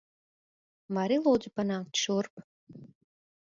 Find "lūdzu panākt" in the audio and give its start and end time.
1.25-2.01